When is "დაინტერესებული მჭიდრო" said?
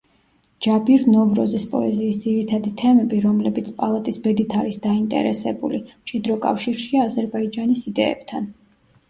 4.87-6.41